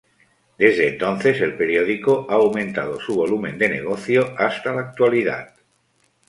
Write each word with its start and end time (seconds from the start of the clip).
Desde 0.57 0.87
entonces 0.87 1.39
el 1.41 1.55
periódico 1.55 2.25
ha 2.27 2.33
aumentado 2.33 2.99
su 2.99 3.13
volumen 3.17 3.59
de 3.59 3.69
negocio 3.69 4.33
hasta 4.35 4.73
la 4.73 4.81
actualidad. 4.81 5.53